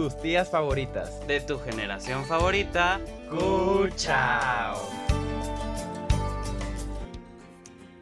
[0.00, 1.26] tus tías favoritas.
[1.26, 3.02] de tu generación favorita.
[3.28, 4.88] Cuchao.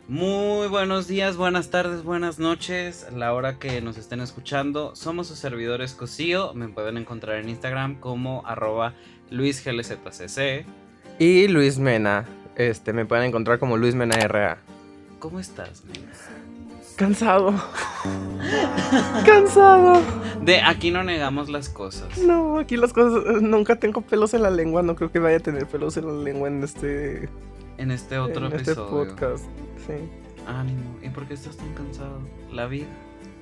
[0.06, 3.04] Muy buenos días, buenas tardes, buenas noches.
[3.12, 6.54] La hora que nos estén escuchando, somos sus servidores Cosío.
[6.54, 8.94] Me pueden encontrar en Instagram como arroba
[9.30, 10.64] luisglzcc.
[11.18, 12.26] Y Luis Mena.
[12.54, 14.58] Este, me pueden encontrar como Luis Mena RA.
[15.18, 16.12] ¿Cómo estás, nena?
[16.94, 17.54] Cansado.
[19.24, 20.00] Cansado.
[20.42, 22.18] De aquí no negamos las cosas.
[22.18, 23.42] No, aquí las cosas.
[23.42, 24.82] Nunca tengo pelos en la lengua.
[24.82, 27.28] No creo que vaya a tener pelos en la lengua en este,
[27.76, 28.90] En este otro en este episodio.
[28.90, 29.44] podcast.
[29.86, 29.94] Sí.
[30.46, 30.96] Ánimo.
[31.02, 32.20] ¿Y por qué estás tan cansado?
[32.52, 32.86] La vida.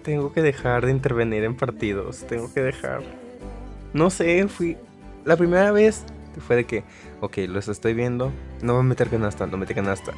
[0.02, 2.26] Tengo que dejar de intervenir en partidos.
[2.26, 3.02] Tengo que dejar.
[3.92, 4.76] No sé, fui.
[5.24, 6.04] La primera vez
[6.46, 6.84] fue de que,
[7.20, 8.32] ok, los estoy viendo.
[8.62, 10.12] No voy a meter canasta, no metí canasta.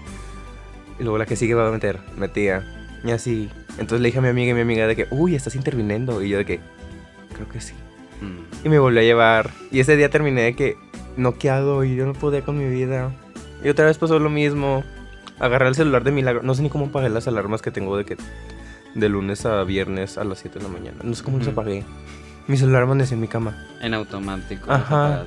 [0.99, 2.65] Y luego la que sigue va a meter, metía.
[3.05, 3.51] Y así.
[3.79, 6.23] Entonces le dije a mi amiga y mi amiga de que, uy, estás interviniendo.
[6.23, 6.61] Y yo de que,
[7.35, 7.75] creo que sí.
[8.21, 8.67] Mm.
[8.67, 9.51] Y me volvió a llevar.
[9.71, 10.77] Y ese día terminé de que,
[11.17, 13.13] noqueado y yo no podía con mi vida.
[13.65, 14.85] Y otra vez pasó lo mismo.
[15.41, 16.43] Agarré el celular de milagro.
[16.43, 18.17] No sé ni cómo apagué las alarmas que tengo de que
[18.95, 20.97] de lunes a viernes a las 7 de la mañana.
[21.05, 21.61] No sé cómo las Ujú.
[21.61, 21.85] apagué.
[22.49, 23.57] Mi celular amaneció en mi cama.
[23.81, 24.71] En automático.
[24.73, 25.25] Ajá.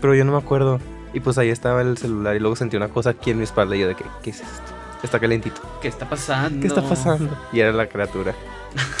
[0.00, 0.80] Pero yo no me acuerdo.
[1.12, 3.76] Y pues ahí estaba el celular y luego sentí una cosa aquí en mi espalda
[3.76, 4.73] y yo de que, ¿qué es esto?
[5.04, 5.60] Está calentito.
[5.82, 6.60] ¿Qué está pasando?
[6.62, 7.38] ¿Qué está pasando?
[7.52, 8.34] Y era la criatura.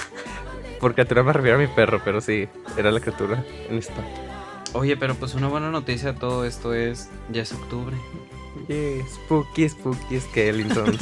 [0.80, 2.46] Por criatura me refiero a mi perro, pero sí,
[2.76, 4.10] era la criatura en espalda.
[4.74, 7.96] Oye, pero pues una buena noticia de todo esto es, ya es octubre.
[8.68, 10.98] Yeah, spooky, spooky, skeleton.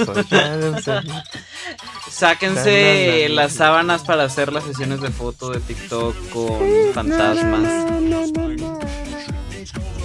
[2.09, 3.59] Sáquense las na.
[3.59, 6.61] sábanas para hacer las sesiones de foto de TikTok con
[6.95, 7.93] fantasmas.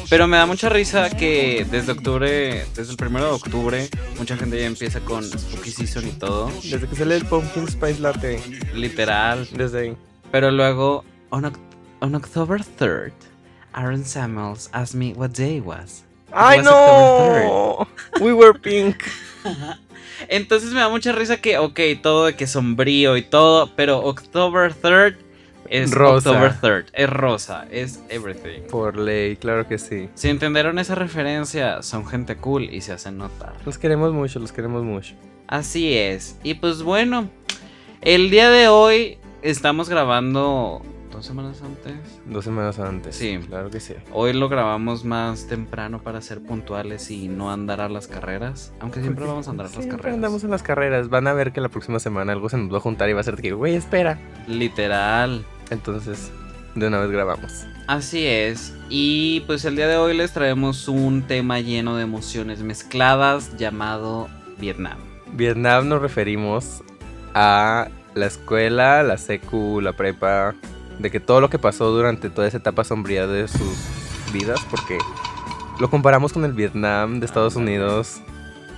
[0.09, 4.57] Pero me da mucha risa que desde octubre, desde el primero de octubre, mucha gente
[4.57, 6.49] ya empieza con Spooky Season y todo.
[6.63, 8.39] Desde que sale el Pumpkin Spice Latte.
[8.73, 9.45] Literal.
[9.51, 9.97] Desde ahí.
[10.31, 11.51] Pero luego, on,
[11.99, 13.11] on October 3rd,
[13.73, 16.05] Aaron Samuels asked me what day it was.
[16.31, 17.87] ¡Ay, was no!
[18.21, 19.03] We were pink.
[20.29, 24.73] Entonces me da mucha risa que, ok, todo de que sombrío y todo, pero October
[24.73, 25.17] 3rd
[25.69, 26.31] es Rosa.
[26.31, 28.61] October 3rd, es rosa, es everything.
[28.69, 30.09] Por ley, claro que sí.
[30.15, 33.53] Si entendieron esa referencia, son gente cool y se hacen notar.
[33.65, 35.15] Los queremos mucho, los queremos mucho.
[35.47, 36.37] Así es.
[36.43, 37.29] Y pues bueno,
[38.01, 41.95] el día de hoy estamos grabando dos semanas antes.
[42.25, 43.15] Dos semanas antes.
[43.15, 43.39] Sí.
[43.47, 43.93] Claro que sí.
[44.11, 48.73] Hoy lo grabamos más temprano para ser puntuales y no andar a las carreras.
[48.81, 50.15] Aunque siempre Porque vamos a andar a las siempre carreras.
[50.15, 51.09] andamos en las carreras.
[51.09, 53.21] Van a ver que la próxima semana algo se nos va a juntar y va
[53.21, 54.19] a ser que, güey, espera.
[54.47, 55.45] Literal.
[55.69, 56.31] Entonces,
[56.75, 57.65] de una vez grabamos.
[57.87, 58.73] Así es.
[58.89, 64.27] Y pues el día de hoy les traemos un tema lleno de emociones mezcladas llamado
[64.57, 64.97] Vietnam.
[65.33, 66.83] Vietnam nos referimos
[67.33, 70.55] a la escuela, la secu, la prepa,
[70.99, 73.77] de que todo lo que pasó durante toda esa etapa sombría de sus
[74.33, 74.97] vidas, porque
[75.79, 78.21] lo comparamos con el Vietnam de Estados Unidos,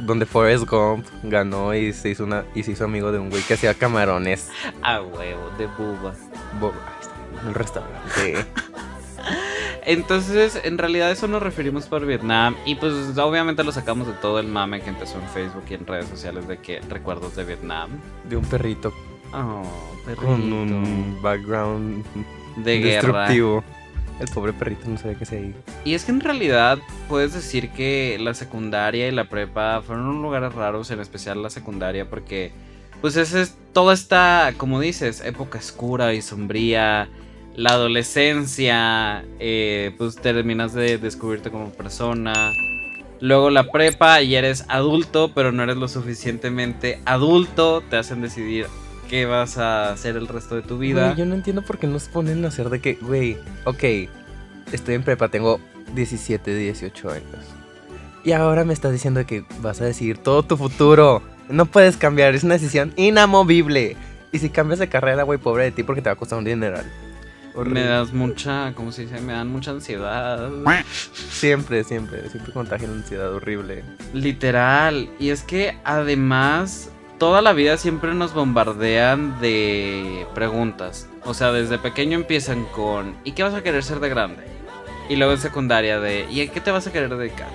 [0.02, 3.42] donde Forrest Gump ganó y se hizo, una, y se hizo amigo de un güey
[3.44, 4.50] que hacía camarones
[4.82, 6.14] A huevo, de buba.
[6.60, 6.74] Bien,
[7.42, 8.46] en el restaurante.
[9.86, 12.56] Entonces, en realidad eso nos referimos por Vietnam.
[12.66, 15.86] Y pues obviamente lo sacamos de todo el mame que empezó en Facebook y en
[15.88, 17.90] redes sociales de que recuerdos de Vietnam.
[18.30, 18.94] de un perrito
[19.32, 19.64] Oh,
[20.06, 20.26] perrito.
[20.26, 22.04] con un background
[22.58, 23.22] de guerra.
[23.30, 23.64] destructivo.
[24.20, 25.58] El pobre perrito no sabía qué se iba.
[25.86, 26.78] Y es que en realidad
[27.08, 32.10] puedes decir que la secundaria y la prepa fueron lugares raros, en especial la secundaria,
[32.10, 32.52] porque
[33.02, 37.10] pues esa es toda esta, como dices, época oscura y sombría,
[37.56, 42.54] la adolescencia, eh, pues terminas de descubrirte como persona.
[43.22, 48.68] Luego la prepa y eres adulto, pero no eres lo suficientemente adulto, te hacen decidir
[49.10, 51.08] qué vas a hacer el resto de tu vida.
[51.08, 53.84] Güey, yo no entiendo por qué nos ponen a hacer de que, güey, ok,
[54.72, 55.60] estoy en prepa, tengo
[55.96, 57.46] 17, 18 años.
[58.24, 61.22] Y ahora me estás diciendo que vas a decidir todo tu futuro.
[61.50, 63.98] No puedes cambiar, es una decisión inamovible.
[64.32, 66.46] Y si cambias de carrera, güey, pobre de ti porque te va a costar un
[66.46, 66.86] dineral.
[67.66, 69.20] Me das mucha, ¿cómo se dice?
[69.20, 70.50] Me dan mucha ansiedad.
[71.14, 73.84] Siempre, siempre, siempre contagia la ansiedad horrible.
[74.14, 75.10] Literal.
[75.20, 81.10] Y es que además, toda la vida siempre nos bombardean de preguntas.
[81.26, 84.44] O sea, desde pequeño empiezan con ¿y qué vas a querer ser de grande?
[85.10, 87.50] Y luego en secundaria de ¿y a qué te vas a querer dedicar?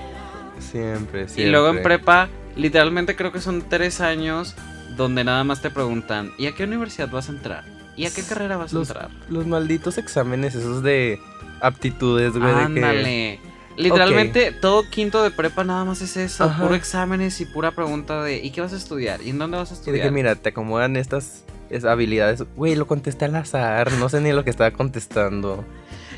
[0.58, 1.44] Siempre, siempre.
[1.44, 4.54] Y luego en prepa, literalmente creo que son tres años
[4.96, 7.64] donde nada más te preguntan ¿y a qué universidad vas a entrar?
[7.96, 9.10] ¿Y a qué carrera vas a entrar?
[9.28, 11.18] los malditos exámenes esos de
[11.60, 12.62] aptitudes, güey, de que...
[12.64, 13.40] Ándale.
[13.76, 16.62] Literalmente todo quinto de prepa nada más es eso, Ajá.
[16.62, 19.20] puro exámenes y pura pregunta de ¿y qué vas a estudiar?
[19.22, 20.06] ¿Y en dónde vas a Y de estudiar?
[20.06, 22.44] que mira, te acomodan estas es- habilidades.
[22.54, 25.64] Güey, lo contesté al azar, no sé ni lo que estaba contestando.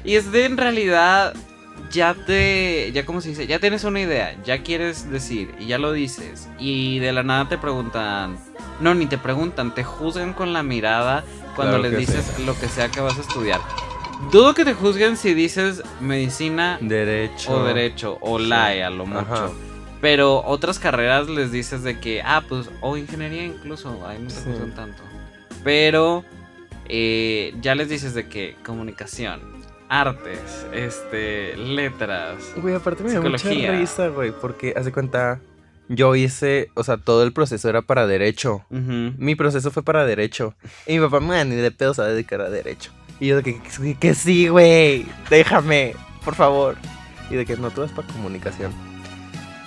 [0.05, 1.35] Y es de en realidad
[1.91, 5.79] ya te, ya como se dice, ya tienes una idea, ya quieres decir y ya
[5.79, 8.39] lo dices y de la nada te preguntan,
[8.81, 11.25] no, ni te preguntan, te juzgan con la mirada
[11.55, 13.61] cuando Claro les dices lo que sea que vas a estudiar.
[14.33, 17.53] Dudo que te juzguen si dices medicina Derecho.
[17.55, 18.47] o derecho o Sí.
[18.47, 19.21] LAE a lo mucho.
[19.21, 19.51] Ajá.
[20.01, 24.35] Pero otras carreras les dices de que, ah, pues, o ingeniería incluso, ahí no te
[24.35, 24.41] Sí.
[24.47, 25.03] juzgan tanto.
[25.65, 26.25] Pero
[26.89, 29.41] eh, ya les dices de que comunicación,
[29.89, 32.37] artes, este, letras.
[32.57, 33.73] Güey, aparte me dio mucha Psicología.
[33.73, 35.41] risa, güey, porque hace cuenta.
[35.89, 38.65] Yo hice, o sea, todo el proceso era para derecho.
[38.71, 40.55] Mi proceso fue para derecho.
[40.87, 42.91] Y mi papá, man, ni de pedo se va a dedicar a derecho.
[43.21, 45.95] Y yo de que, que, que sí, güey, déjame,
[46.25, 46.77] por favor.
[47.31, 48.73] Y de que no, tú vas para comunicación.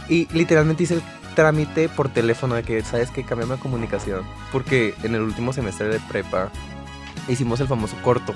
[0.09, 1.01] Y literalmente hice el
[1.35, 3.23] trámite por teléfono de que, ¿sabes qué?
[3.23, 4.23] Cambiame a comunicación.
[4.51, 6.51] Porque en el último semestre de prepa
[7.29, 8.33] hicimos el famoso corto.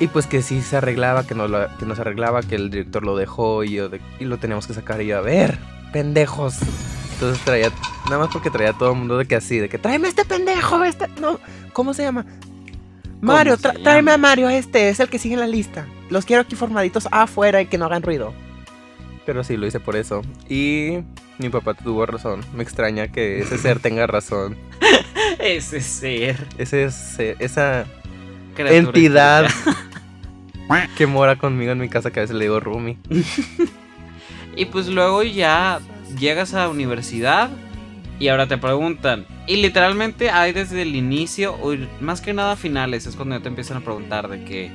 [0.00, 2.70] Y pues que sí se arreglaba, que no, lo- que no se arreglaba, que el
[2.70, 5.00] director lo dejó y, yo de- y lo teníamos que sacar.
[5.02, 5.58] Y yo, a ver,
[5.92, 6.56] pendejos.
[7.14, 7.70] Entonces traía,
[8.06, 10.10] nada más porque traía a todo el mundo de que así, de que tráeme a
[10.10, 11.38] este pendejo, este, no,
[11.72, 12.26] ¿cómo se llama?
[13.20, 14.14] Mario, tra- tráeme llama?
[14.14, 15.86] a Mario, este, es el que sigue en la lista.
[16.10, 18.34] Los quiero aquí formaditos afuera y que no hagan ruido.
[19.24, 20.20] Pero sí, lo hice por eso.
[20.48, 20.98] Y
[21.38, 22.44] mi papá tuvo razón.
[22.54, 24.56] Me extraña que ese ser tenga razón.
[25.38, 26.46] Ese ser.
[26.58, 27.86] Ese, ese- esa
[28.56, 29.46] entidad
[30.96, 32.98] que mora conmigo en mi casa que a veces le digo Rumi.
[34.56, 35.80] Y pues luego ya
[36.18, 37.50] llegas a la universidad
[38.18, 39.26] y ahora te preguntan.
[39.46, 43.48] Y literalmente hay desde el inicio, o más que nada finales, es cuando ya te
[43.48, 44.70] empiezan a preguntar de que,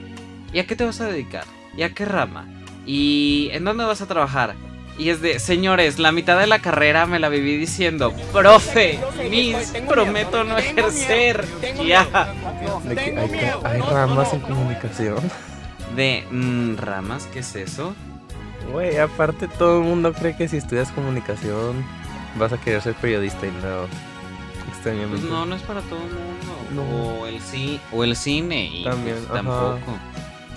[0.54, 1.46] ¿y a qué te vas a dedicar?
[1.78, 2.46] ¿Y a qué rama?
[2.86, 4.56] ¿Y en dónde vas a trabajar?
[5.00, 9.00] Y es de, señores, la mitad de la carrera me la viví diciendo, profe,
[9.30, 9.56] mis,
[9.88, 11.46] prometo no ejercer.
[11.88, 12.06] Ya.
[12.84, 15.18] De que hay, hay ramas en comunicación.
[15.96, 17.28] De, mm, ¿ramas?
[17.31, 17.96] ¿Qué es eso?
[18.72, 21.84] Güey, aparte todo el mundo cree que si estudias comunicación
[22.38, 23.88] vas a querer ser periodista y no.
[24.84, 26.57] Pues no, no es para todo el mundo.
[26.72, 27.22] No.
[27.22, 28.66] O, el ci- o el cine.
[28.66, 29.75] Y También, pues, ajá.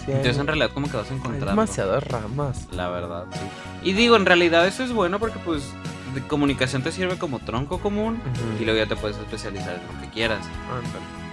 [0.05, 1.51] Sí, Entonces en realidad como que vas hay encontrando.
[1.51, 2.67] demasiadas ramas.
[2.73, 3.41] La verdad, sí.
[3.89, 5.73] Y digo, en realidad eso es bueno porque pues
[6.15, 8.21] de comunicación te sirve como tronco común.
[8.61, 10.45] Y luego ya te puedes especializar en lo que quieras.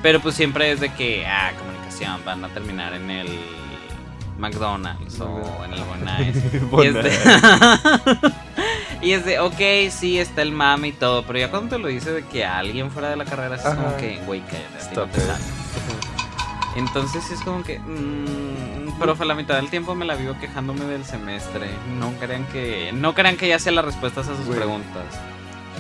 [0.01, 3.27] Pero pues siempre es de que, ah, comunicación, van a terminar en el
[4.37, 6.37] McDonald's o en el Bonais.
[6.71, 8.31] Y es de,
[9.01, 11.87] y es de, ok, sí, está el mame y todo, pero ya cuando te lo
[11.89, 15.11] dice de que alguien fuera de la carrera, es como que, güey, cállate, a no
[15.11, 15.43] te sale.
[16.75, 21.03] Entonces es como que, mmm, profe, la mitad del tiempo me la vivo quejándome del
[21.03, 21.67] semestre.
[21.99, 25.03] No crean que, no crean que ya sé las respuestas a sus preguntas.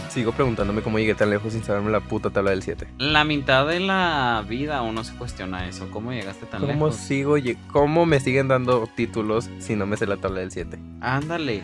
[0.09, 2.87] Sigo preguntándome cómo llegué tan lejos sin saberme la puta tabla del 7.
[2.97, 5.89] La mitad de la vida uno se cuestiona eso.
[5.91, 6.95] ¿Cómo llegaste tan ¿Cómo lejos?
[6.95, 7.35] sigo
[7.71, 10.79] cómo me siguen dando títulos si no me sé la tabla del 7?
[11.01, 11.61] Ándale.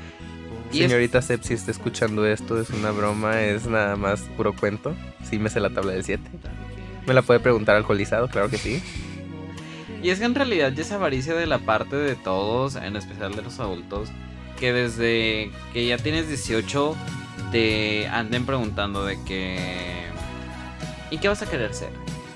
[0.72, 4.54] Y es- Señorita Sep, si está escuchando esto, es una broma, es nada más puro
[4.54, 4.94] cuento.
[5.24, 6.22] Sí me sé la tabla del 7.
[7.08, 8.28] ¿Me la puede preguntar alcoholizado?
[8.28, 8.82] Claro que sí.
[10.06, 13.36] Y es que en realidad ya es avaricia de la parte de todos, en especial
[13.36, 14.10] de los adultos,
[14.60, 16.96] que desde que ya tienes 18
[17.52, 20.06] te anden preguntando de que...
[21.10, 21.90] ¿Y qué vas a querer ser?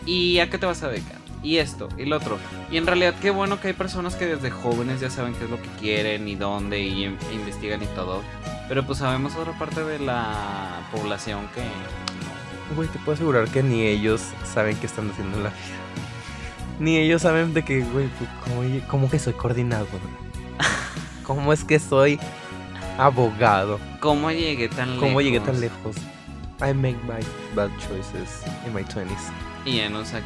[0.07, 1.19] ¿Y a qué te vas a dedicar?
[1.43, 2.39] Y esto, y lo otro.
[2.71, 5.51] Y en realidad qué bueno que hay personas que desde jóvenes ya saben qué es
[5.51, 8.23] lo que quieren y dónde y in- investigan y todo.
[8.67, 11.61] Pero pues sabemos otra parte de la población que...
[12.75, 15.75] Güey, te puedo asegurar que ni ellos saben qué están haciendo en la vida.
[16.79, 19.87] Ni ellos saben de que, güey, pues, ¿cómo, cómo que soy coordinador?
[21.23, 22.17] ¿Cómo es que soy
[22.97, 23.79] abogado?
[23.99, 25.03] ¿Cómo llegué tan lejos?
[25.03, 25.97] ¿Cómo llegué tan lejos?
[26.61, 27.19] I make my
[27.53, 29.31] bad choices in my 20s.
[29.65, 30.25] Y enos aquí.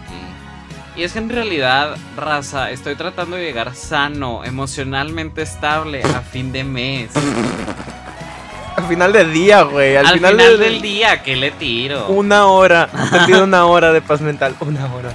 [0.95, 6.51] Y es que en realidad, raza, estoy tratando de llegar sano, emocionalmente estable a fin
[6.51, 7.10] de mes.
[8.75, 9.95] Al final del día, güey.
[9.95, 12.07] Al, Al, final, final, del, del día, ¿qué le tiro?
[12.10, 12.89] Una hora.
[13.12, 14.55] Te pido una hora de paz mental.
[14.60, 15.13] Una hora.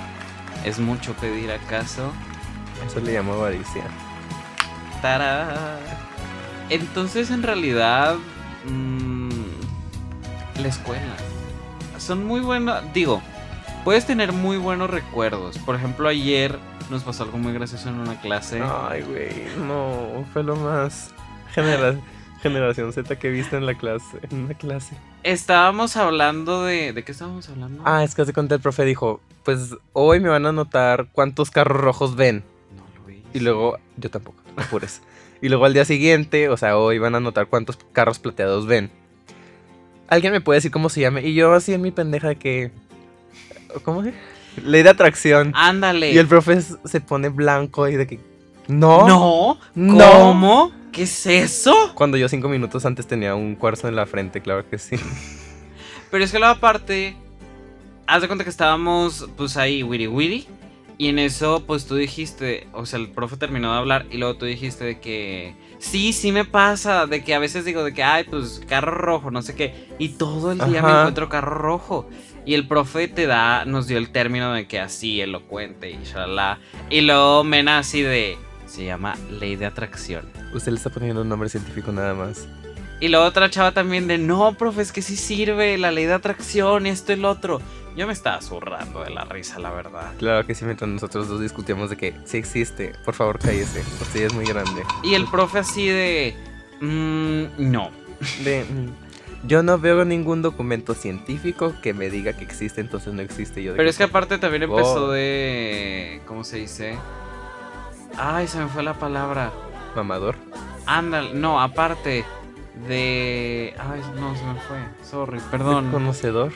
[0.68, 2.12] ¿Es mucho pedir acaso?
[2.87, 3.84] Eso le llamo avaricia.
[5.00, 5.78] Tará.
[6.68, 8.16] Entonces, en realidad,
[8.66, 9.28] mm,
[10.60, 11.14] la escuela.
[11.98, 12.82] Son muy buenos.
[12.92, 13.22] Digo,
[13.84, 15.56] puedes tener muy buenos recuerdos.
[15.58, 16.58] Por ejemplo, ayer
[16.90, 18.62] nos pasó algo muy gracioso en una clase.
[18.62, 19.46] Ay, güey.
[19.66, 21.10] No, fue lo más
[21.54, 21.94] genera-
[22.40, 24.18] generación Z que viste en la clase.
[24.30, 24.97] En una clase.
[25.23, 26.92] Estábamos hablando de.
[26.92, 27.83] ¿De qué estábamos hablando?
[27.85, 31.50] Ah, es que hace cuenta el profe dijo, pues hoy me van a anotar cuántos
[31.50, 32.45] carros rojos ven.
[32.76, 33.26] No lo hice.
[33.35, 35.02] Y luego, yo tampoco, no apures.
[35.40, 38.90] Y luego al día siguiente, o sea, hoy van a anotar cuántos carros plateados ven.
[40.09, 41.21] ¿Alguien me puede decir cómo se llama?
[41.21, 42.71] Y yo así en mi pendeja de que...
[43.85, 44.14] ¿Cómo se?
[44.64, 45.52] Ley de atracción.
[45.54, 46.12] Ándale.
[46.12, 48.21] Y el profe se pone blanco y de que...
[48.68, 49.08] No.
[49.08, 49.58] No.
[49.75, 50.10] No.
[50.12, 50.72] ¿Cómo?
[50.92, 51.92] ¿Qué es eso?
[51.94, 54.96] Cuando yo cinco minutos antes tenía un cuarzo en la frente, claro que sí.
[56.10, 57.16] Pero es que luego aparte,
[58.06, 60.46] haz de cuenta que estábamos pues ahí, wiri wiri.
[61.00, 64.37] Y en eso, pues tú dijiste, o sea, el profe terminó de hablar y luego
[64.37, 68.02] tú dijiste de que, sí, sí me pasa, de que a veces digo de que,
[68.02, 69.87] ay, pues carro rojo, no sé qué.
[70.00, 72.08] Y todo el día me encuentro carro rojo.
[72.44, 76.58] Y el profe te da, nos dio el término de que así, elocuente y shalala.
[76.90, 78.37] Y luego Mena así de,
[78.68, 80.25] se llama ley de atracción.
[80.52, 82.46] Usted le está poniendo un nombre científico nada más.
[83.00, 86.14] Y luego otra chava también de, no, profe, es que sí sirve la ley de
[86.14, 87.60] atracción, esto y el otro.
[87.96, 90.12] Yo me estaba zurrando de la risa, la verdad.
[90.18, 92.92] Claro que sí, mientras nosotros dos discutíamos de que sí existe.
[93.04, 93.80] Por favor, cállese.
[94.00, 94.82] Usted es muy grande.
[95.04, 96.37] Y el profe así de,
[96.80, 97.90] "Mm, no.
[98.44, 103.22] De, mm, yo no veo ningún documento científico que me diga que existe, entonces no
[103.22, 103.62] existe.
[103.62, 105.10] Yo de Pero es que aparte también empezó Oh.
[105.12, 106.96] de, ¿cómo se dice?
[108.18, 109.52] Ay, se me fue la palabra.
[109.94, 110.34] Mamador.
[110.87, 112.25] Ándale, no, aparte
[112.88, 113.75] de...
[113.78, 114.78] Ay, no, se me fue.
[115.08, 115.90] Sorry, perdón.
[115.92, 116.52] Conocedor.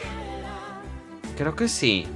[1.36, 2.06] Creo que sí.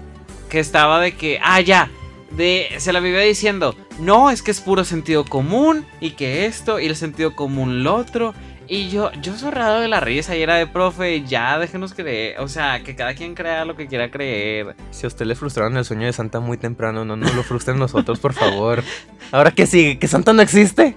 [0.48, 1.38] Que estaba de que.
[1.42, 1.90] Ah, ya.
[2.30, 2.68] De.
[2.78, 3.74] Se la vivía diciendo.
[3.98, 5.86] No, es que es puro sentido común.
[6.00, 6.80] Y que esto.
[6.80, 8.34] Y el sentido común lo otro.
[8.68, 12.48] Y yo, yo zorrado de la risa y era de profe, ya déjenos creer, o
[12.48, 14.74] sea, que cada quien crea lo que quiera creer.
[14.90, 17.78] Si a usted le frustraron el sueño de Santa muy temprano, no nos lo frustren
[17.78, 18.82] nosotros, por favor.
[19.32, 20.96] Ahora que sigue, que Santa no existe.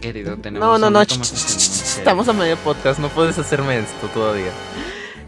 [0.00, 1.00] Querido, tenemos No, no, no.
[1.02, 4.50] Estamos a medio podcast, no puedes hacerme esto todavía.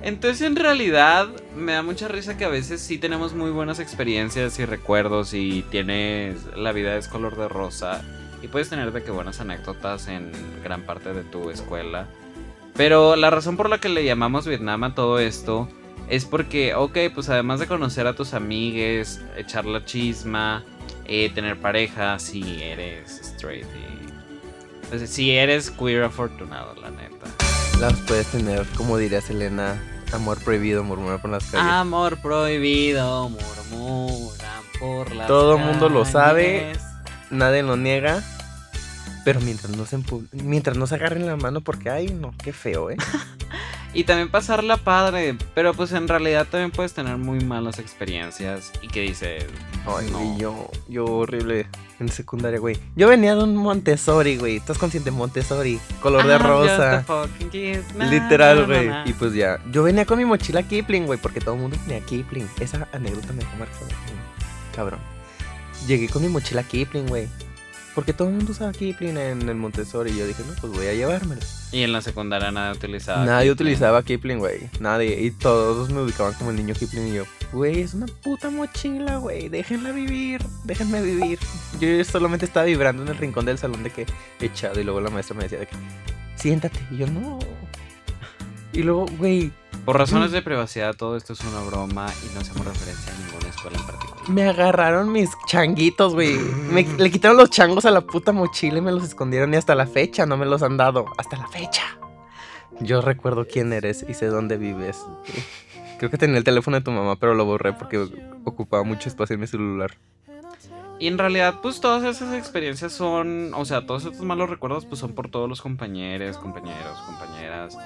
[0.02, 4.58] Entonces, en realidad, me da mucha risa que a veces sí tenemos muy buenas experiencias
[4.58, 6.44] y recuerdos y tienes.
[6.56, 8.02] La vida es color de rosa
[8.42, 10.30] y puedes tener de que buenas anécdotas en
[10.62, 12.06] gran parte de tu escuela.
[12.76, 15.68] Pero la razón por la que le llamamos Vietnam a todo esto
[16.08, 20.62] es porque, ok, pues además de conocer a tus amigues, echar la chisma,
[21.06, 24.88] eh, tener pareja, si eres straight y.
[24.88, 27.26] pues, si eres queer afortunado, la neta.
[27.80, 29.80] Las puedes tener, como diría Selena,
[30.12, 31.66] amor prohibido, murmurar por las calles.
[31.70, 36.72] Amor prohibido, murmuran por las Todo mundo lo sabe.
[37.30, 38.22] Nadie lo niega.
[39.24, 39.98] Pero mientras no se
[40.32, 42.96] mientras no se agarren la mano, porque ay no, qué feo, eh.
[43.96, 48.88] Y también pasarla padre, pero pues en realidad también puedes tener muy malas experiencias y
[48.88, 49.46] que dices,
[49.86, 50.36] Ay, No.
[50.38, 51.66] yo, yo horrible
[51.98, 52.76] en secundaria, güey.
[52.94, 54.56] Yo venía de un Montessori, güey.
[54.56, 55.10] ¿Estás consciente?
[55.10, 57.04] Montessori, color de "I'm just rosa.
[58.10, 58.86] Literal, güey.
[58.88, 59.08] na, na".
[59.10, 59.58] Y pues ya.
[59.72, 62.46] Yo venía con mi mochila Kipling, güey, porque todo el mundo tenía Kipling.
[62.60, 63.86] Esa anécdota me dejó marcada.
[63.86, 65.00] mm, Cabrón.
[65.86, 67.28] Llegué con mi mochila Kipling, güey.
[67.96, 70.10] Porque todo el mundo usaba Kipling en el Montessori.
[70.10, 71.40] Y yo dije, no, pues voy a llevármelo.
[71.72, 73.24] Y en la secundaria nadie utilizaba.
[73.24, 73.52] Nadie Kipling.
[73.52, 74.68] utilizaba Kipling, güey.
[74.80, 75.18] Nadie.
[75.22, 77.08] Y todos me ubicaban como el niño Kipling.
[77.08, 77.24] Y yo,
[77.54, 79.48] güey, es una puta mochila, güey.
[79.48, 80.42] Déjenla vivir.
[80.64, 81.38] Déjenme vivir.
[81.80, 84.04] Yo solamente estaba vibrando en el rincón del salón de que
[84.40, 84.78] echado.
[84.78, 85.76] Y luego la maestra me decía de que,
[86.34, 86.78] siéntate.
[86.90, 87.38] Y yo, no.
[88.74, 89.52] Y luego, güey,
[89.86, 93.48] Por razones de privacidad, todo esto es una broma y no hacemos referencia a ninguna
[93.48, 94.28] escuela en particular.
[94.28, 96.36] me agarraron mis changuitos, güey.
[96.36, 99.54] Me, le quitaron los changos a la puta mochila y me los escondieron.
[99.54, 101.06] Y hasta la fecha no me los han dado.
[101.16, 101.82] Hasta la fecha.
[102.80, 104.98] Yo recuerdo quién eres y sé dónde vives.
[105.98, 108.06] Creo que tenía el teléfono de tu mamá, pero lo borré porque
[108.44, 109.96] ocupaba mucho espacio en mi celular.
[110.98, 114.98] Y en realidad, pues todas esas experiencias son, o sea, todos estos malos recuerdos, pues
[114.98, 117.76] son por todos los compañeros, compañeros, compañeras,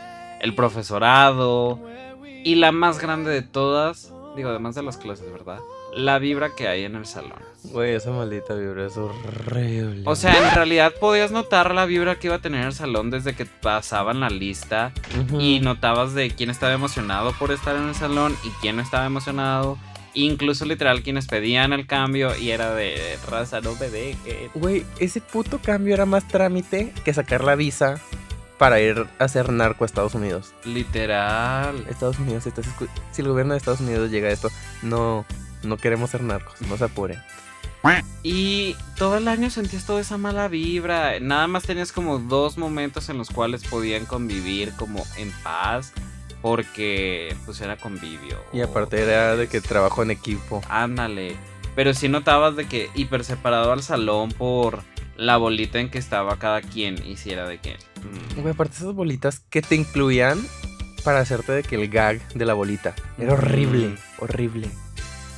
[0.40, 1.78] el profesorado
[2.44, 5.60] y la más grande de todas, digo, además de las clases, ¿verdad?
[5.94, 7.38] La vibra que hay en el salón.
[7.64, 10.02] Güey, esa maldita vibra es horrible.
[10.06, 13.34] O sea, en realidad podías notar la vibra que iba a tener el salón desde
[13.34, 14.92] que pasaban la lista
[15.38, 19.04] y notabas de quién estaba emocionado por estar en el salón y quién no estaba
[19.04, 19.78] emocionado.
[20.14, 24.16] Incluso literal quienes pedían el cambio y era de raza, no me.
[24.54, 28.00] Güey, ese puto cambio era más trámite que sacar la visa
[28.60, 30.52] para ir a hacer narco a Estados Unidos.
[30.66, 31.82] Literal.
[31.88, 32.66] Estados Unidos, si, estás
[33.10, 34.50] si el gobierno de Estados Unidos llega a esto,
[34.82, 35.24] no,
[35.62, 37.18] no queremos ser narcos, no se apuren.
[38.22, 41.18] Y todo el año sentías toda esa mala vibra.
[41.20, 45.94] Nada más tenías como dos momentos en los cuales podían convivir como en paz.
[46.42, 48.36] Porque pues era convivio.
[48.52, 50.60] Y aparte era de que trabajo en equipo.
[50.68, 51.34] Ándale.
[51.74, 54.82] Pero sí notabas de que hiper separado al salón por
[55.20, 57.04] la bolita en que estaba cada quien.
[57.06, 57.76] Y si era de que.
[58.36, 60.40] mm, Güey, aparte esas bolitas que te incluían
[61.04, 62.94] para hacerte de que el gag de la bolita.
[63.18, 63.96] Era horrible, Mm.
[64.18, 64.70] horrible.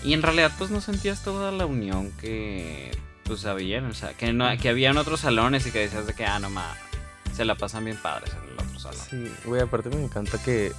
[0.04, 2.90] Y en realidad pues no sentías toda la unión que
[3.24, 6.24] pues habían, o sea, que no que habían otros salones y que decías de que
[6.26, 6.74] ah no ma,
[7.34, 8.98] se la pasan bien padres en el otro salón.
[9.08, 10.72] Sí, güey, aparte me encanta que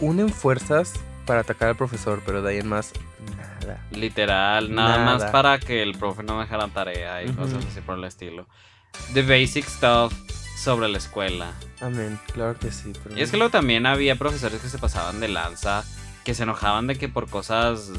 [0.00, 0.92] unen fuerzas
[1.24, 2.92] para atacar al profesor, pero de ahí en más
[3.36, 3.84] nada.
[3.90, 8.04] Literal, nada, más para que el profe no dejara tarea y cosas así por el
[8.04, 8.46] estilo.
[9.12, 10.12] The basic stuff
[10.56, 11.52] sobre la escuela.
[11.80, 12.92] Amén, claro que sí.
[13.02, 15.84] Pero Y es que luego también había profesores que se pasaban de lanza,
[16.24, 17.90] que se enojaban de que por cosas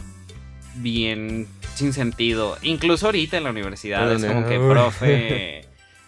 [0.75, 2.57] bien sin sentido.
[2.61, 4.47] Incluso ahorita en la universidad es como no.
[4.47, 5.64] que, profe,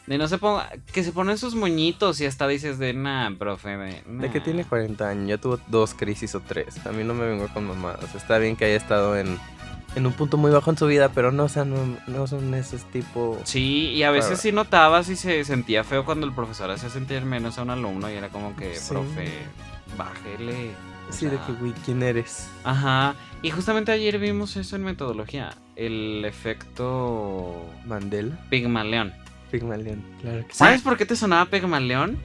[0.07, 3.77] de no se ponga, que se ponen sus moñitos y hasta dices de, nah, profe,
[3.77, 4.43] de, De que nah".
[4.45, 6.85] tiene 40 años, ya tuvo dos crisis o tres.
[6.87, 8.15] A mí no me vengo con mamadas.
[8.15, 9.37] Está bien que haya estado en,
[9.95, 12.53] en un punto muy bajo en su vida, pero no, o sea, no, no son
[12.53, 13.37] esos tipo.
[13.43, 17.23] Sí, y a veces sí notabas y se sentía feo cuando el profesor hacía sentir
[17.23, 18.89] menos a un alumno y era como que, Sí.
[18.89, 19.29] profe,
[19.97, 20.71] bájele.
[21.09, 22.49] Sí, de que, güey, ¿quién eres?
[22.65, 29.13] Ajá, y justamente ayer vimos eso en metodología, el efecto Mandela, Pigmaleón.
[29.51, 30.03] Pigmalion.
[30.21, 30.57] Claro que sí.
[30.59, 32.17] ¿Sabes por qué te sonaba Pigmaleón?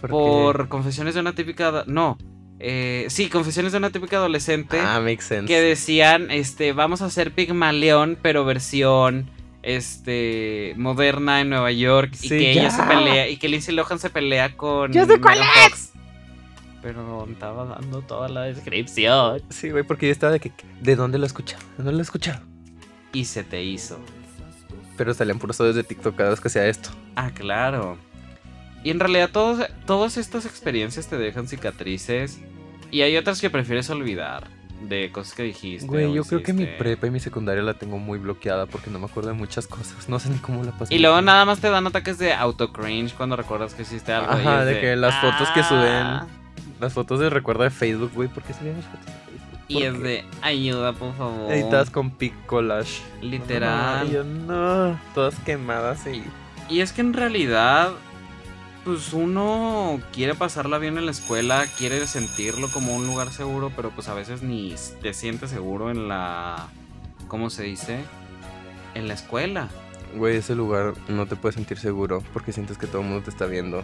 [0.00, 1.84] Porque- Por Confesiones de una típica...
[1.86, 2.16] No,
[2.60, 5.46] eh, sí, Confesiones de una típica adolescente Ah, makes sense.
[5.46, 9.30] que decían, este, vamos a hacer Pigmaleón, pero versión...
[9.60, 14.08] Este moderna en Nueva York y que ella se pelea y que Lindsay Lohan se
[14.08, 15.90] pelea con ¡Ya sé cuál Fox.
[16.80, 20.52] Pero estaba dando toda la descripción Sí, güey, porque yo estaba de que.
[20.80, 21.60] ¿De dónde lo he escuchado?
[21.76, 22.40] ¿De dónde lo he escuchado?
[23.12, 23.98] y se te hizo.
[24.98, 26.90] Pero salían puros audios de TikTok cada vez que hacía esto.
[27.16, 27.96] Ah, claro.
[28.84, 32.38] Y en realidad todos, todas estas experiencias te dejan cicatrices
[32.90, 34.48] y hay otras que prefieres olvidar
[34.82, 35.86] de cosas que dijiste.
[35.86, 38.98] Güey, yo creo que mi prepa y mi secundaria la tengo muy bloqueada porque no
[38.98, 40.08] me acuerdo de muchas cosas.
[40.08, 40.94] No sé ni cómo la pasé.
[40.94, 44.30] Y luego nada más te dan ataques de auto cringe cuando recuerdas que hiciste algo.
[44.30, 46.26] Ajá, es de que las fotos que "Ah".
[46.80, 49.47] Las fotos de recuerdo de Facebook, güey, ¿por qué salían las fotos de Facebook?
[49.68, 51.52] Y ¿Por es de ayuda, por favor.
[51.52, 53.02] Editadas con pic collage.
[53.20, 54.06] Literal.
[54.06, 56.24] No, yo no, todas quemadas y.
[56.70, 57.92] Y es que en realidad,
[58.84, 63.90] pues uno quiere pasarla bien en la escuela, quiere sentirlo como un lugar seguro, pero
[63.90, 66.68] pues a veces ni te sientes seguro en la...
[67.28, 68.00] ¿Cómo se dice?
[68.94, 69.68] En la escuela.
[70.14, 73.30] Güey, ese lugar no te puedes sentir seguro porque sientes que todo el mundo te
[73.30, 73.82] está viendo.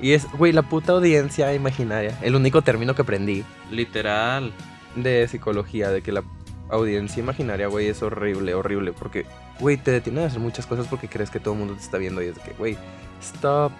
[0.00, 2.18] Y es, güey, la puta audiencia imaginaria.
[2.22, 4.52] El único término que aprendí Literal.
[4.96, 6.22] De psicología, de que la
[6.68, 8.92] audiencia imaginaria, güey, es horrible, horrible.
[8.92, 9.26] Porque,
[9.58, 11.98] güey, te detiene de hacer muchas cosas porque crees que todo el mundo te está
[11.98, 12.76] viendo y es de que, güey,
[13.20, 13.72] stop.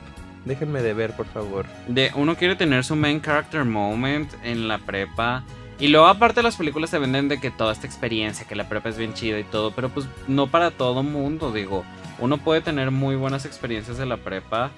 [0.45, 1.67] Déjenme de ver, por favor.
[1.87, 5.45] De uno quiere tener su main character moment en la prepa.
[5.79, 8.91] Y luego aparte las películas te venden de que toda esta experiencia, que la prepa
[8.91, 11.85] es bien chida y todo, pero pues no para todo mundo, digo.
[12.19, 14.71] Uno puede tener muy buenas experiencias de la prepa,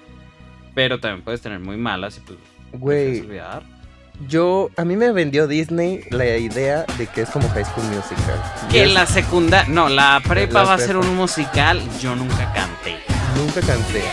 [0.73, 2.39] pero también puedes tener muy malas y pues
[2.71, 3.63] Güey, olvidar.
[4.27, 8.69] Yo, a mí me vendió Disney la idea de que es como High School Musical.
[8.71, 12.99] Que la secundaria, no, la prepa La va a ser un musical, yo nunca canté.
[13.35, 14.03] Nunca canté.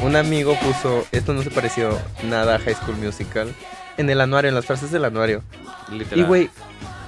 [0.00, 3.52] Un amigo puso, esto no se pareció nada a High School Musical,
[3.96, 5.42] en el anuario, en las frases del anuario.
[5.90, 6.18] Literal.
[6.18, 6.50] Y güey,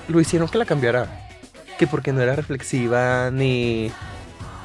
[0.08, 1.28] lo hicieron que la cambiara.
[1.78, 3.90] Que porque no era reflexiva ni...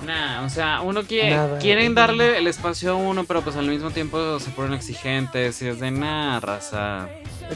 [0.06, 1.60] Nah, o sea, uno quiere, Nada.
[1.60, 5.68] quieren darle el espacio a uno, pero pues al mismo tiempo se ponen exigentes y
[5.68, 7.08] es de nada, raza.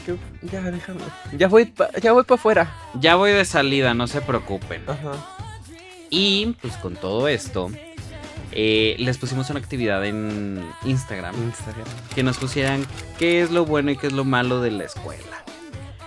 [0.04, 0.16] Que,
[0.50, 1.00] Ya, déjame.
[1.36, 2.74] Ya voy pa- ya voy para afuera.
[2.94, 4.82] Ya voy de salida, no se preocupen.
[4.88, 5.12] Ajá.
[6.10, 7.70] Y pues con todo esto,
[8.52, 11.84] eh, les pusimos una actividad en Instagram Instagram.
[12.14, 12.84] que nos pusieran
[13.18, 15.39] qué es lo bueno y qué es lo malo de la escuela.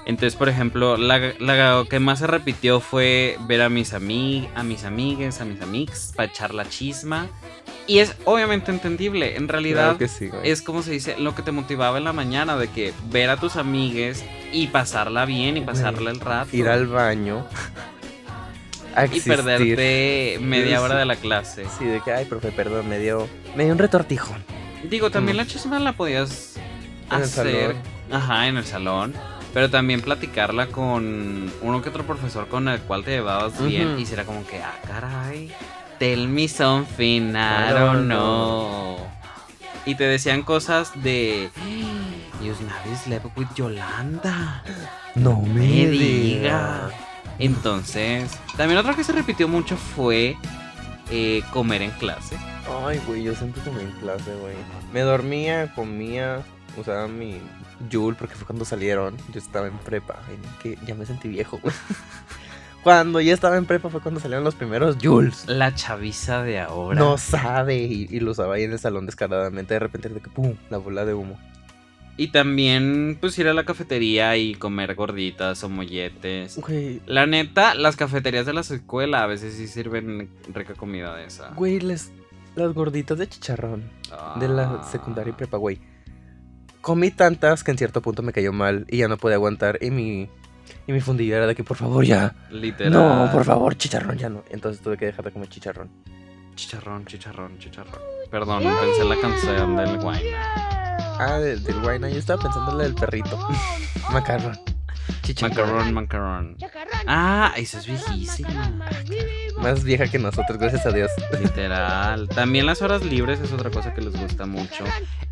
[0.06, 4.64] Entonces, por ejemplo, la, la que más se repitió fue ver a mis amig a
[4.64, 7.28] mis amigues, a mis amigos, para echar la chisma.
[7.88, 9.36] Y es obviamente entendible.
[9.38, 10.50] En realidad, Claro que sí, güey.
[10.50, 13.38] es como se dice, lo que te motivaba en la mañana, de que ver a
[13.38, 16.56] tus amigues y pasarla bien y pasarla el rato.
[16.56, 17.46] Ir al baño.
[18.96, 21.66] a y perderte media hora de la clase.
[21.80, 24.44] Sí, de que, ay, profe, perdón, me dio, me dio un retortijón.
[24.90, 25.40] Digo, también Mm.
[25.40, 26.56] la chisma la podías
[27.10, 27.52] En el hacer.
[27.62, 27.76] salón.
[28.12, 29.14] Ajá, en el salón.
[29.54, 34.00] Pero también platicarla con uno que otro profesor con el cual te llevabas bien.
[34.00, 35.52] Y será como que, ah, caray.
[36.00, 38.98] Tell me something, I don't know.
[39.86, 41.50] Y te decían cosas de.
[42.42, 44.64] Yusnavi slept with Yolanda.
[45.16, 45.92] No me, Me diga.
[45.92, 46.90] diga.
[47.40, 50.36] Entonces, también otra que se repitió mucho fue
[51.12, 52.38] eh, comer en clase.
[52.86, 54.56] Ay, güey, yo siempre comí en clase, güey.
[54.92, 56.42] Me dormía, comía,
[56.78, 57.40] usaba mi
[57.92, 59.18] Joule porque fue cuando salieron.
[59.34, 60.20] Yo estaba en prepa.
[60.62, 61.74] Que ya me sentí viejo, güey.
[62.84, 65.46] Cuando ya estaba en prepa fue cuando salieron los primeros Jules.
[65.48, 67.00] La chaviza de ahora.
[67.00, 67.78] No sabe.
[67.78, 69.74] Y, y lo usaba ahí en el salón descaradamente.
[69.74, 71.40] De repente, de que pum, la bola de humo.
[72.18, 76.58] Y también, pues, ir a la cafetería y comer gorditas o molletes.
[76.58, 81.26] Güey, La neta, las cafeterías de la escuela a veces sí sirven rica comida de
[81.26, 81.52] esa.
[81.56, 82.12] güey, les,
[82.56, 83.90] las gorditas de chicharrón
[84.42, 85.80] de la secundaria y prepa, güey.
[86.84, 89.80] Comí tantas que en cierto punto me cayó mal y ya no podía aguantar.
[89.82, 90.30] Y mi
[90.86, 92.36] Y mi fundillo era de que por favor ya.
[92.52, 92.92] Literal.
[92.92, 94.44] No, por favor, chicharrón ya no.
[94.50, 95.90] Entonces tuve que dejar de comer chicharrón.
[96.56, 98.02] Chicharrón, chicharrón, chicharrón.
[98.30, 100.36] Perdón, pensé en la canción del wine.
[100.36, 102.10] Ah, del, del guayna.
[102.10, 103.40] Yo estaba pensando en la del perrito.
[104.12, 104.60] Macarrón.
[105.22, 105.94] Chicharrón.
[105.94, 106.58] Macarón, macarón.
[107.08, 108.90] Ah, esa es viejísima.
[109.64, 111.10] Más vieja que nosotros, gracias a Dios.
[111.40, 112.28] Literal.
[112.28, 114.84] También las horas libres es otra cosa que les gusta mucho.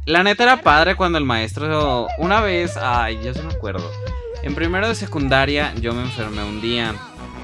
[0.05, 2.07] La neta era padre cuando el maestro.
[2.17, 2.77] Una vez.
[2.77, 3.91] Ay, yo sí me acuerdo.
[4.41, 6.95] En primero de secundaria yo me enfermé un día.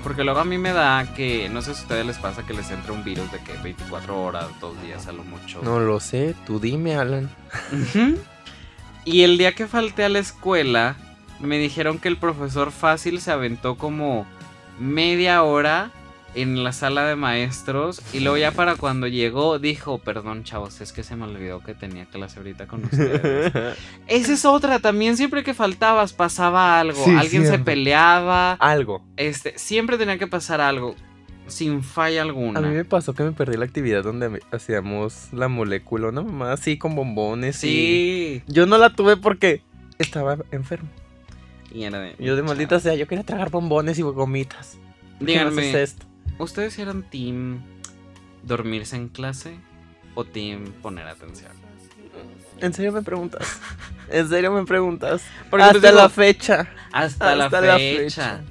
[0.02, 1.50] Porque luego a mí me da que.
[1.50, 4.23] No sé si a ustedes les pasa que les entra un virus de que 24
[4.23, 5.60] horas, dos días a lo mucho.
[5.63, 7.30] No lo sé, tú dime, Alan.
[9.04, 10.95] Y el día que falté a la escuela,
[11.41, 14.26] me dijeron que el profesor fácil se aventó como
[14.80, 15.91] media hora
[16.41, 20.93] en la sala de maestros y luego ya para cuando llegó dijo, perdón chavos, es
[20.93, 23.54] que se me olvidó que tenía clase ahorita con ustedes.
[24.08, 29.04] Esa es otra, también siempre que faltabas pasaba algo, Sí, alguien se peleaba, Algo.
[29.17, 30.95] este, siempre tenía que pasar algo,
[31.47, 32.60] sin falla alguna.
[32.60, 36.52] A mí me pasó que me perdí la actividad donde hacíamos la molécula, una mamá
[36.54, 37.63] así con bombones.
[37.63, 38.43] y- Sí.
[38.47, 39.62] Yo no la tuve porque
[40.00, 40.89] estaba enfermo.
[41.73, 44.78] Y era de, Yo de maldita sea, yo quería tragar bombones y gomitas.
[45.19, 46.06] ¿Por qué no Díganme, haces esto?
[46.38, 47.62] ¿Ustedes eran team
[48.43, 49.56] dormirse en clase
[50.15, 51.52] o team poner atención?
[52.60, 53.60] ¿En serio me preguntas?
[54.10, 55.23] ¿En serio me preguntas?
[55.50, 56.67] Porque, Hasta pues, digo, la fecha.
[56.91, 57.71] Hasta, la, hasta fecha.
[57.73, 58.41] la fecha.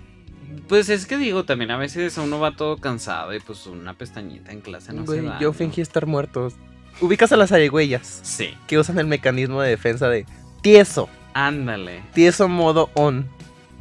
[0.68, 4.52] Pues es que digo, también a veces uno va todo cansado y pues una pestañita
[4.52, 5.38] en clase no Güey, se da.
[5.40, 5.54] yo ¿no?
[5.54, 6.52] fingí estar muerto.
[7.00, 10.24] Ubicas a las zarigüeyas Sí, que usan el mecanismo de defensa de
[10.62, 11.08] tieso.
[11.34, 12.02] ándale.
[12.14, 13.28] Tieso modo on.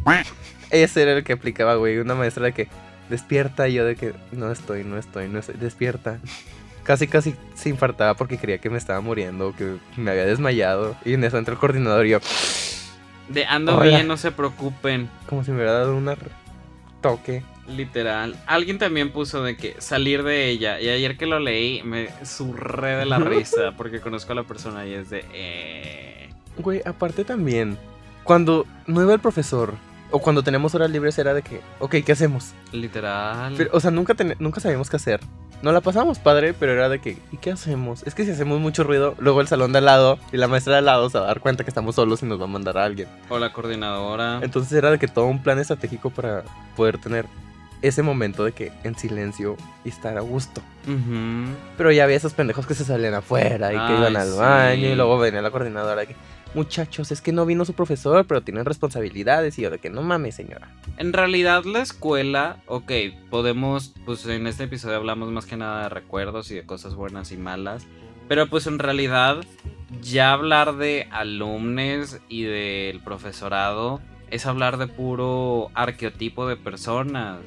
[0.69, 1.97] Ese era el que aplicaba, güey.
[1.99, 2.67] Una maestra de que
[3.09, 5.55] despierta y yo de que no estoy, no estoy, no estoy.
[5.55, 6.19] Despierta.
[6.83, 10.95] Casi, casi se infartaba porque creía que me estaba muriendo, que me había desmayado.
[11.03, 12.19] Y en eso entra el coordinador y yo,
[13.29, 13.85] De ando Hola.
[13.85, 15.09] bien, no se preocupen.
[15.27, 16.15] como si me hubiera dado un
[17.01, 17.43] toque.
[17.67, 18.35] Literal.
[18.45, 20.79] Alguien también puso de que salir de ella.
[20.79, 23.71] Y ayer que lo leí, me surré de la risa.
[23.75, 25.25] Porque conozco a la persona y es de.
[25.33, 26.29] Eh...
[26.57, 27.77] Güey, aparte también,
[28.23, 29.73] cuando no iba el profesor,
[30.11, 32.53] o cuando tenemos horas libres, era de que, ok, ¿qué hacemos?
[32.71, 33.53] Literal.
[33.57, 35.19] Pero, o sea, nunca, ten- nunca sabíamos qué hacer.
[35.61, 38.03] No la pasamos padre, pero era de que, ¿y qué hacemos?
[38.03, 40.73] Es que si hacemos mucho ruido, luego el salón de al lado y la maestra
[40.73, 42.47] de al lado se va a dar cuenta que estamos solos y nos va a
[42.47, 43.07] mandar a alguien.
[43.29, 44.39] O la coordinadora.
[44.43, 46.43] Entonces era de que todo un plan estratégico para
[46.75, 47.25] poder tener
[47.81, 50.61] ese momento de que en silencio y estar a gusto.
[51.77, 54.37] Pero ya había esos pendejos que se salían afuera y que iban al sí.
[54.37, 56.15] baño y luego venía la coordinadora de que,
[56.55, 60.01] muchachos, es que no vino su profesor, pero tienen responsabilidades y yo de que no
[60.01, 60.73] mames, señora.
[60.97, 62.91] En realidad la escuela, ok,
[63.29, 67.31] podemos, pues en este episodio hablamos más que nada de recuerdos y de cosas buenas
[67.31, 67.85] y malas,
[68.27, 69.43] pero pues en realidad
[70.01, 77.39] ya hablar de alumnos y del profesorado es hablar de puro arqueotipo de personas.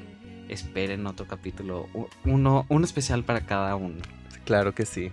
[0.48, 1.88] Esperen otro capítulo,
[2.24, 4.00] uno, un especial para cada uno.
[4.44, 5.10] Claro que sí.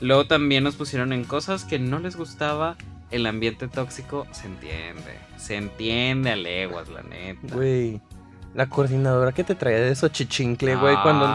[0.00, 2.76] Luego también nos pusieron en cosas que no les gustaba.
[3.10, 5.18] El ambiente tóxico se entiende.
[5.36, 7.54] Se entiende a leguas, la neta.
[7.54, 8.00] Güey,
[8.54, 11.28] la coordinadora que te traía de eso chichincle, güey, cuando,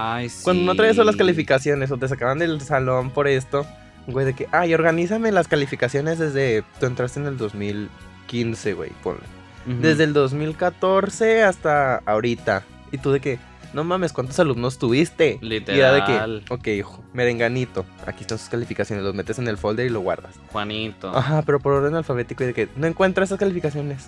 [0.43, 3.65] cuando no traías solo las calificaciones o te sacaban del salón por esto,
[4.07, 9.23] güey, de que, ay, organízame las calificaciones desde, tú entraste en el 2015, güey, ponle.
[9.65, 12.63] Desde el 2014 hasta ahorita.
[12.91, 13.39] Y tú de que,
[13.75, 15.37] no mames, ¿cuántos alumnos tuviste?
[15.41, 16.43] Y era de Literal.
[16.47, 19.99] que, ok, hijo, merenganito, aquí están sus calificaciones, los metes en el folder y lo
[19.99, 20.35] guardas.
[20.53, 21.09] Juanito.
[21.15, 24.07] Ajá, pero por orden alfabético y de que no encuentro esas calificaciones.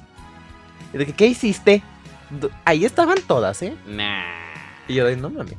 [0.93, 1.83] Y de que, ¿qué hiciste?
[2.63, 3.75] Ahí estaban todas, ¿eh?
[3.85, 4.23] Nah.
[4.87, 5.55] Y yo de, no mames.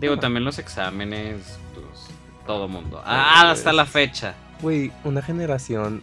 [0.00, 2.08] Digo, también los exámenes, pues,
[2.48, 3.00] todo mundo.
[3.04, 4.34] Ah, hasta la fecha.
[4.60, 6.02] Güey, una generación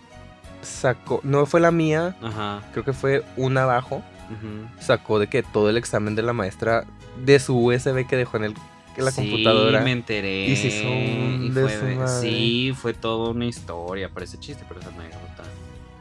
[0.62, 2.62] sacó, no fue la mía, Ajá.
[2.72, 3.98] creo que fue una abajo,
[4.30, 4.82] ujú.
[4.82, 6.86] sacó de que todo el examen de la maestra
[7.18, 8.56] de su USB que dejó en, el,
[8.98, 9.82] en la Sí, computadora.
[9.82, 10.46] me enteré.
[10.48, 12.08] Y se hizo un y fue.
[12.22, 14.10] Sí, fue toda una historia.
[14.10, 15.44] Parece chiste, pero es anécdota.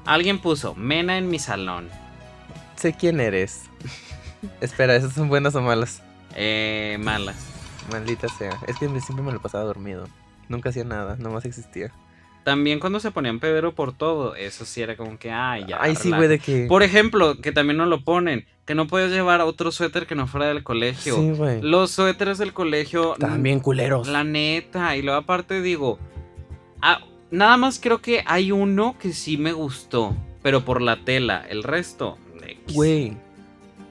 [0.05, 1.89] Alguien puso Mena en mi salón.
[2.77, 3.63] Sé quién eres.
[4.61, 6.03] Espera, ¿esas son buenas o malas?
[6.35, 7.37] Eh, malas.
[7.91, 8.59] Maldita sea.
[8.67, 10.09] Es que siempre me lo pasaba dormido.
[10.49, 11.93] Nunca hacía nada, nomás existía.
[12.45, 15.79] También cuando se ponían pedero por todo, eso sí era como que, ay, ya.
[15.81, 16.67] Ay, sí, güey, de que.
[16.69, 20.27] Por ejemplo, que también nos lo ponen, que no puedes llevar otro suéter que no
[20.27, 21.15] fuera del colegio.
[21.17, 21.63] Sí, güey.
[21.63, 24.09] Los suéteres del colegio, Estaban bien culeros.
[24.09, 25.99] la neta, y luego aparte digo,
[26.81, 27.01] ah,
[27.31, 31.63] nada más creo que hay uno que sí me gustó, pero por la tela, el
[31.63, 32.19] resto.
[32.75, 33.17] Güey.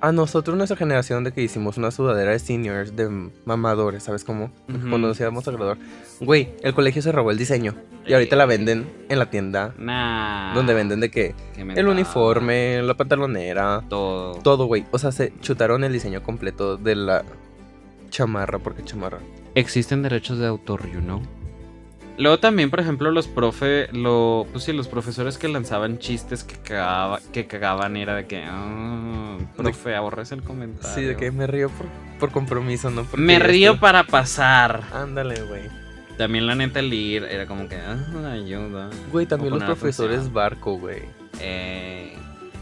[0.01, 4.51] A nosotros, nuestra generación, de que hicimos una sudadera de seniors, de mamadores, ¿sabes cómo?
[4.65, 5.77] Cuando nos íbamos a graduar.
[6.19, 7.75] Güey, el colegio se robó el diseño.
[8.07, 9.75] Y ahorita la venden en la tienda.
[9.77, 10.55] Nah.
[10.55, 14.33] Donde venden de que qué el uniforme, la pantalonera, Todo.
[14.41, 14.85] todo, güey.
[14.89, 17.23] O sea, se chutaron el diseño completo de la
[18.09, 19.19] chamarra, porque chamarra.
[19.53, 21.21] Existen derechos de autor, you know.
[22.21, 26.55] Luego también, por ejemplo, los profe, lo, pues sí, los profesores que lanzaban chistes que,
[26.55, 30.93] cagaba, que cagaban era de que, ah, profe, aborres el comentario.
[30.93, 31.87] Sí, de que me río por,
[32.19, 33.05] por compromiso, ¿no?
[33.05, 34.83] Porque Me río estoy- para pasar.
[34.93, 35.63] Ándale, güey.
[36.19, 37.97] También la neta el ir era como que, ah,
[38.31, 38.91] ayuda.
[39.11, 40.33] Güey, también los profesores atención.
[40.35, 41.01] barco, güey.
[41.39, 42.13] Eh,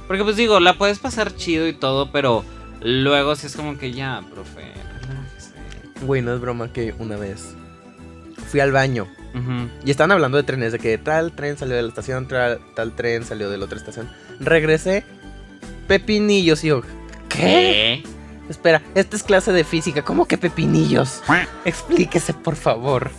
[0.07, 2.45] porque pues digo, la puedes pasar chido y todo, pero
[2.81, 4.61] luego sí es como que ya, profe,
[5.01, 5.51] relájese.
[6.05, 7.55] Güey, no es broma que una vez
[8.47, 9.05] fui al baño
[9.85, 12.95] Y estaban hablando de trenes, de que tal tren salió de la estación, tal, tal
[12.95, 14.09] tren salió de la otra estación.
[14.39, 15.05] Regresé,
[15.87, 16.81] pepinillos, y yo,
[17.29, 18.03] ¿qué?
[18.49, 21.21] Espera, esta es clase de física, ¿cómo que pepinillos?
[21.65, 23.11] Explíquese, por favor.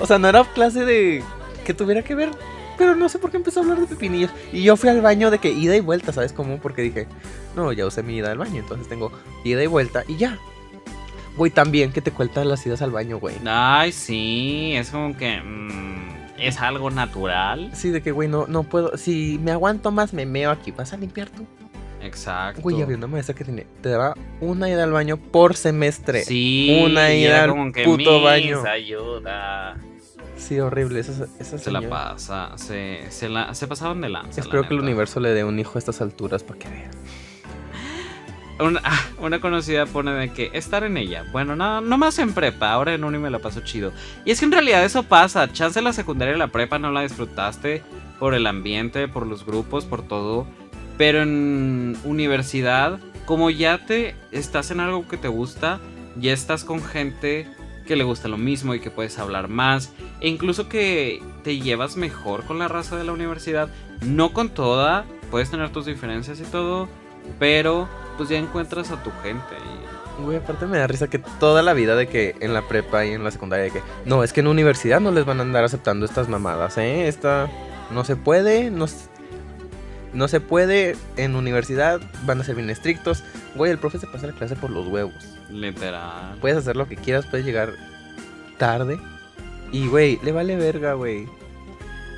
[0.00, 1.22] O sea, no era clase de
[1.64, 2.30] que tuviera que ver,
[2.78, 4.30] pero no sé por qué empezó a hablar de pepinillos.
[4.52, 6.58] Y yo fui al baño de que ida y vuelta, ¿sabes cómo?
[6.58, 7.06] Porque dije,
[7.54, 9.12] no, ya usé mi ida al baño, entonces tengo
[9.44, 10.38] ida y vuelta y ya.
[11.36, 13.36] Güey, también que te cuentas las idas al baño, güey.
[13.46, 17.70] Ay, sí, es como que mm, es algo natural.
[17.72, 18.96] Sí, de que, güey, no, no puedo.
[18.96, 20.70] Si me aguanto más, me meo aquí.
[20.72, 21.46] ¿Vas a limpiar tú?
[22.02, 22.62] Exacto.
[22.62, 26.24] Güey, había una maestra que tenía, te daba una ida al baño por semestre.
[26.24, 28.62] Sí, Una ida al como que puto "Miss, baño".
[28.66, 29.76] ayuda.
[30.36, 31.00] Sí, horrible.
[31.00, 34.40] Esa, esa Se la pasa, se, se, la, se pasaban de lanza.
[34.40, 36.90] Espero la que el universo le dé un hijo a estas alturas para que vean.
[38.60, 41.24] Una, ah, una conocida pone de que estar en ella.
[41.32, 43.92] Bueno, no, no más en prepa, ahora en uni me la paso chido.
[44.24, 45.50] Y es que en realidad eso pasa.
[45.50, 47.82] Chance la secundaria y la prepa no la disfrutaste
[48.18, 50.46] por el ambiente, por los grupos, por todo.
[50.98, 55.80] Pero en universidad, como ya te estás en algo que te gusta,
[56.16, 57.48] ya estás con gente
[57.86, 59.92] que le gusta lo mismo y que puedes hablar más.
[60.20, 63.70] E incluso que te llevas mejor con la raza de la universidad.
[64.02, 66.88] No con toda, puedes tener tus diferencias y todo.
[67.38, 67.88] Pero
[68.20, 69.54] pues ya encuentras a tu gente.
[70.18, 70.22] Y...
[70.22, 73.12] Güey, aparte me da risa que toda la vida de que en la prepa y
[73.12, 75.64] en la secundaria de que no, es que en universidad no les van a andar
[75.64, 77.08] aceptando estas mamadas, ¿eh?
[77.08, 77.48] Esta
[77.90, 78.84] no se puede, no,
[80.12, 83.24] no se puede en universidad, van a ser bien estrictos.
[83.54, 85.14] Güey, el profe se pasa la clase por los huevos.
[85.48, 86.36] Literal.
[86.42, 87.72] Puedes hacer lo que quieras, puedes llegar
[88.58, 89.00] tarde.
[89.72, 91.26] Y, güey, le vale verga, güey.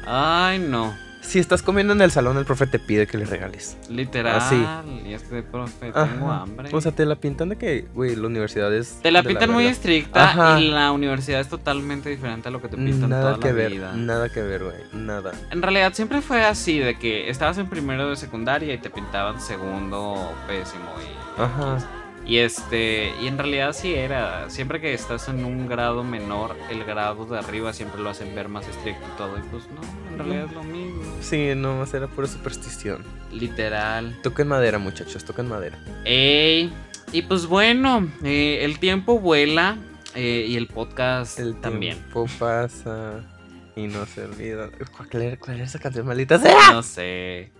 [0.04, 0.96] Ay, no.
[1.22, 3.76] Si estás comiendo en el salón, el profe te pide que le regales.
[3.88, 4.36] Literal.
[4.36, 4.62] Así.
[5.06, 6.42] Y es que, profe, tengo Ajá.
[6.42, 6.68] hambre.
[6.72, 8.98] O sea, te la pintan de que, güey, la universidad es.
[9.02, 10.60] te la pintan muy estricta Ajá.
[10.60, 13.54] y la universidad es totalmente diferente a lo que te pintan Nada toda que la
[13.54, 13.92] ver, vida.
[13.94, 15.32] nada que ver, güey, nada.
[15.50, 19.40] En realidad siempre fue así, de que estabas en primero de secundaria y te pintaban
[19.40, 21.40] segundo pésimo y...
[21.40, 21.78] Ajá.
[22.24, 26.84] Y este, y en realidad sí era, siempre que estás en un grado menor, el
[26.84, 29.80] grado de arriba siempre lo hacen ver más estricto y todo, y pues no,
[30.12, 31.02] en realidad es lo mismo.
[31.20, 33.02] Sí, no, era pura superstición.
[33.32, 34.16] Literal.
[34.22, 35.76] Toquen madera, muchachos, toquen madera.
[36.04, 36.72] Ey,
[37.12, 39.78] y pues bueno, eh, el tiempo vuela
[40.14, 41.96] eh, y el podcast El también.
[41.98, 43.20] tiempo pasa
[43.74, 44.70] y no se olvida.
[45.10, 46.72] ¿Cuál era, cuál era esa canción maldita sea?
[46.72, 47.50] No sé.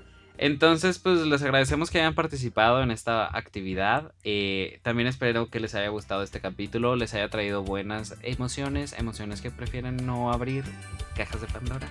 [0.43, 4.11] Entonces, pues les agradecemos que hayan participado en esta actividad.
[4.25, 9.41] Eh, también espero que les haya gustado este capítulo, les haya traído buenas emociones, emociones
[9.41, 10.65] que prefieren no abrir
[11.15, 11.87] cajas de Pandora.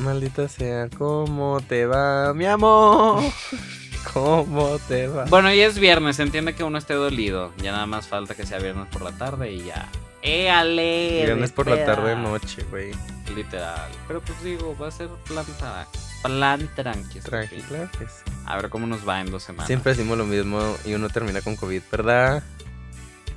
[0.00, 3.22] Maldita sea, ¿cómo te va, mi amor?
[4.12, 5.26] ¿Cómo te va?
[5.26, 7.52] Bueno, y es viernes, se entiende que uno esté dolido.
[7.58, 9.88] Ya nada más falta que sea viernes por la tarde y ya.
[10.22, 11.22] ¡Éale!
[11.24, 11.94] Viernes por la despeda!
[11.94, 12.90] tarde, noche, güey.
[13.32, 13.92] Literal.
[14.08, 15.86] Pero pues digo, va a ser planta.
[16.22, 17.20] Plan tranqui.
[17.20, 18.32] Tranqui, claro que sí.
[18.46, 19.66] A ver cómo nos va en dos semanas.
[19.66, 22.42] Siempre decimos lo mismo y uno termina con COVID, ¿verdad?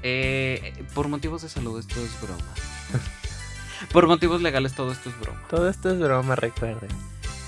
[0.03, 2.43] Eh, por motivos de salud esto es broma.
[3.91, 5.41] por motivos legales todo esto es broma.
[5.49, 6.89] Todo esto es broma, recuerden.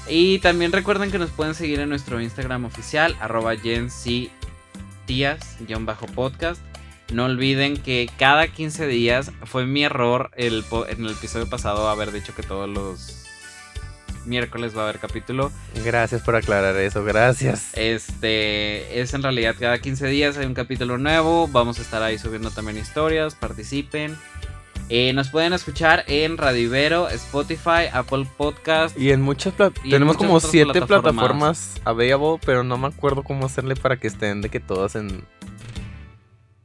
[0.10, 3.54] Y también recuerden que nos pueden seguir en nuestro Instagram oficial, arroba
[6.16, 6.62] podcast
[7.14, 12.12] No olviden que cada 15 días fue mi error el en el episodio pasado haber
[12.12, 13.27] dicho que todos los
[14.28, 15.52] miércoles va a haber capítulo.
[15.84, 17.70] Gracias por aclarar eso, gracias.
[17.74, 21.48] Este es en realidad cada 15 días hay un capítulo nuevo.
[21.48, 23.36] Vamos a estar ahí subiendo también historias.
[23.36, 24.16] Participen.
[24.90, 28.98] Eh, nos pueden escuchar en Radio Ibero, Spotify, Apple Podcast.
[28.98, 31.02] Y en muchas pla- Y en tenemos muchas como siete plataformas.
[31.14, 35.24] plataformas available, pero no me acuerdo cómo hacerle para que estén de que todas en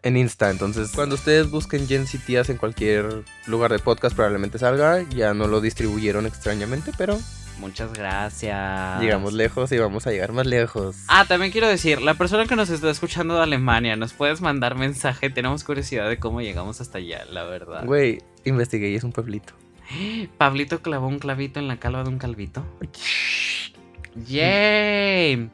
[0.04, 0.50] en Insta.
[0.50, 5.02] Entonces, cuando ustedes busquen Gen Z Tías en cualquier lugar de podcast, probablemente salga.
[5.10, 7.18] Ya no lo distribuyeron extrañamente, pero
[7.58, 9.00] Muchas gracias.
[9.00, 10.96] Llegamos lejos y vamos a llegar más lejos.
[11.08, 14.74] Ah, también quiero decir, la persona que nos está escuchando de Alemania, nos puedes mandar
[14.74, 15.30] mensaje.
[15.30, 17.84] Tenemos curiosidad de cómo llegamos hasta allá, la verdad.
[17.84, 19.52] Güey, investigué y es un pueblito.
[20.38, 22.64] Pablito clavó un clavito en la calva de un calvito.
[24.26, 25.50] ¡Yay!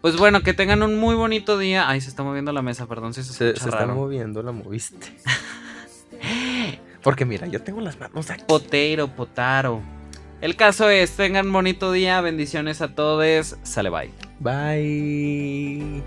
[0.00, 1.88] Pues bueno, que tengan un muy bonito día.
[1.88, 3.94] Ay, se está moviendo la mesa, perdón si se Se, escucha se está raro.
[3.94, 5.14] moviendo, la moviste.
[7.02, 8.44] Porque mira, yo tengo las manos aquí.
[8.46, 9.80] Potero, potaro.
[10.44, 13.56] El caso es, tengan bonito día, bendiciones a todos.
[13.62, 14.10] Sale bye.
[14.40, 16.02] Bye.